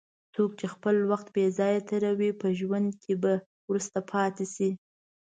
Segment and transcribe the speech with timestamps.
[0.35, 3.33] څوک چې خپل وخت بې ځایه تېروي، په ژوند کې به
[3.69, 4.69] وروسته پاتې شي.